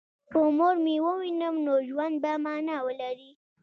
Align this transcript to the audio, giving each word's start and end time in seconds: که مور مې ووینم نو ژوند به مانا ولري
که 0.31 0.39
مور 0.57 0.75
مې 0.85 0.95
ووینم 1.05 1.55
نو 1.65 1.73
ژوند 1.87 2.15
به 2.23 2.31
مانا 2.45 2.77
ولري 2.87 3.31